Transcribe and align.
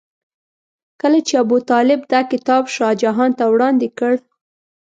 کله 1.01 1.19
چې 1.27 1.33
ابوطالب 1.43 1.99
دا 2.13 2.21
کتاب 2.31 2.63
شاه 2.75 2.93
جهان 3.03 3.31
ته 3.37 3.45
وړاندې 3.53 3.87
کړ. 3.97 4.13